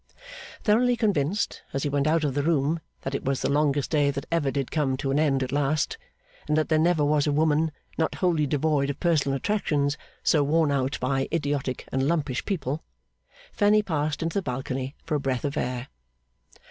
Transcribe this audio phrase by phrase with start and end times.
[0.63, 4.09] Thoroughly convinced, as he went out of the room, that it was the longest day
[4.09, 5.99] that ever did come to an end at last,
[6.47, 10.71] and that there never was a woman, not wholly devoid of personal attractions, so worn
[10.71, 12.83] out by idiotic and lumpish people,
[13.53, 15.87] Fanny passed into the balcony for a breath of air.